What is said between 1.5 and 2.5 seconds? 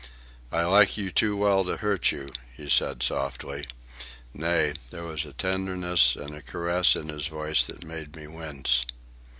to hurt you,"